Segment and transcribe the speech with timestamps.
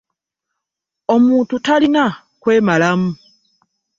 [1.13, 2.05] Omuntu talina
[2.41, 3.09] kwemalamu.